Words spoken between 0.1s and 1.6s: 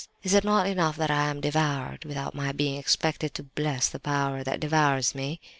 Is it not enough that I am